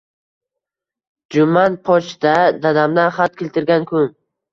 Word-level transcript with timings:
Juman 1.35 1.75
«pochta» 1.89 2.31
dadamdan 2.63 3.13
xat 3.19 3.37
keltirgan 3.43 3.87
kun 3.93 4.09